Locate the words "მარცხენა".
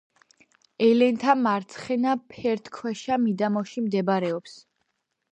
1.41-2.13